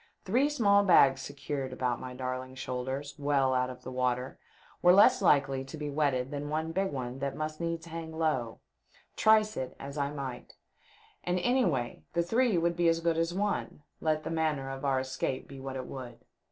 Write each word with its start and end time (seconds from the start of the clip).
Three 0.25 0.49
small 0.49 0.83
baos 0.83 1.21
secured 1.21 1.71
about 1.71 1.99
my 1.99 2.15
darling's 2.15 2.57
shoulders, 2.57 3.13
well 3.19 3.53
out 3.53 3.69
of 3.69 3.83
the 3.83 3.91
water, 3.91 4.39
were 4.81 4.95
less 4.95 5.21
likely 5.21 5.63
to 5.65 5.77
be 5.77 5.91
wetted 5.91 6.31
than 6.31 6.49
one 6.49 6.71
big 6.71 6.91
one 6.91 7.19
that 7.19 7.35
must 7.35 7.61
needs 7.61 7.85
hang 7.85 8.11
low, 8.11 8.61
trice 9.15 9.55
it 9.55 9.75
as 9.79 9.99
I 9.99 10.05
LAND. 10.07 10.53
447 11.21 11.35
might; 11.35 11.39
and 11.39 11.39
anyway 11.45 12.03
the 12.13 12.23
three, 12.23 12.57
would 12.57 12.75
be 12.75 12.87
as 12.89 12.99
good 12.99 13.19
as 13.19 13.31
one, 13.35 13.83
let 13.99 14.23
the 14.23 14.31
manner 14.31 14.71
of 14.71 14.83
our 14.83 14.99
escape 14.99 15.47
be 15.47 15.59
what 15.59 15.75
it 15.75 15.85
would. 15.85 16.17